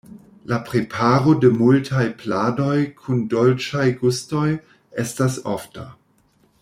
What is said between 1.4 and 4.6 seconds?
de multaj pladoj kun dolĉaj gustoj